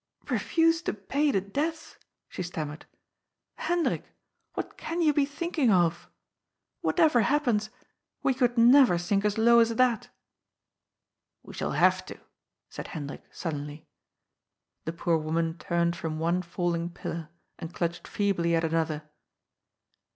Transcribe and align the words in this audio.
"Bef 0.25 0.57
use 0.57 0.81
to 0.81 0.95
pay 0.95 1.29
the 1.29 1.41
debts!" 1.41 1.97
she 2.27 2.41
stammered." 2.41 2.87
Hendrik, 3.67 4.03
what 4.55 4.75
can 4.75 5.03
you 5.03 5.13
be 5.13 5.25
thinking 5.25 5.69
of? 5.69 6.09
Whatever 6.79 7.21
happens, 7.21 7.69
we 8.23 8.33
could 8.33 8.57
never 8.57 8.97
sink 8.97 9.23
as 9.25 9.37
low 9.37 9.59
as 9.59 9.75
that."" 9.75 10.09
We 11.43 11.53
shall 11.53 11.73
have 11.73 12.03
to," 12.07 12.19
said 12.67 12.87
Hendrik 12.97 13.25
sullenly. 13.29 13.85
The 14.85 14.93
poor 14.93 15.17
woman 15.19 15.59
turned 15.59 15.95
from 15.95 16.17
one 16.17 16.41
falling 16.41 16.89
pillar 16.89 17.29
and 17.59 17.71
clutched 17.71 18.07
feebly 18.07 18.55
at 18.55 18.63
another. 18.63 19.03